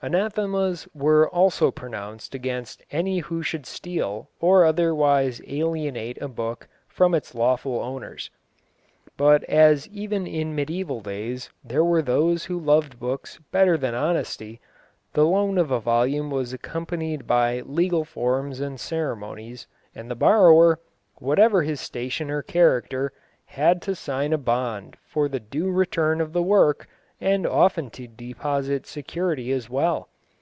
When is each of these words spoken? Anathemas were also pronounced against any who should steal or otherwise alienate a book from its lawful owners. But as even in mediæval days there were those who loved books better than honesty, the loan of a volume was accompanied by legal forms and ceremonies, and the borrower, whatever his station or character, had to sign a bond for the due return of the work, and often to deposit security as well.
Anathemas 0.00 0.86
were 0.94 1.28
also 1.28 1.72
pronounced 1.72 2.32
against 2.32 2.84
any 2.92 3.18
who 3.18 3.42
should 3.42 3.66
steal 3.66 4.30
or 4.38 4.64
otherwise 4.64 5.42
alienate 5.48 6.22
a 6.22 6.28
book 6.28 6.68
from 6.86 7.16
its 7.16 7.34
lawful 7.34 7.80
owners. 7.80 8.30
But 9.16 9.42
as 9.50 9.88
even 9.88 10.24
in 10.24 10.54
mediæval 10.54 11.02
days 11.02 11.50
there 11.64 11.82
were 11.82 12.00
those 12.00 12.44
who 12.44 12.60
loved 12.60 13.00
books 13.00 13.40
better 13.50 13.76
than 13.76 13.96
honesty, 13.96 14.60
the 15.14 15.26
loan 15.26 15.58
of 15.58 15.72
a 15.72 15.80
volume 15.80 16.30
was 16.30 16.52
accompanied 16.52 17.26
by 17.26 17.62
legal 17.62 18.04
forms 18.04 18.60
and 18.60 18.78
ceremonies, 18.78 19.66
and 19.96 20.08
the 20.08 20.14
borrower, 20.14 20.78
whatever 21.16 21.64
his 21.64 21.80
station 21.80 22.30
or 22.30 22.40
character, 22.40 23.12
had 23.46 23.82
to 23.82 23.96
sign 23.96 24.32
a 24.32 24.38
bond 24.38 24.96
for 25.04 25.28
the 25.28 25.40
due 25.40 25.72
return 25.72 26.20
of 26.20 26.32
the 26.34 26.42
work, 26.42 26.86
and 27.20 27.44
often 27.44 27.90
to 27.90 28.06
deposit 28.06 28.86
security 28.86 29.50
as 29.50 29.68
well. 29.68 30.08